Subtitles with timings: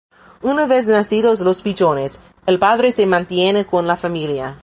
[0.41, 4.57] Una vez nacidos los pichones, el padre se mantiene con la familia.